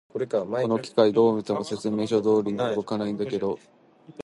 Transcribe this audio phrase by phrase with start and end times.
[0.09, 0.17] こ
[0.67, 3.69] の機械、どう見ても説明書通りに動かないんだけど、どうしよ
[4.09, 4.13] う。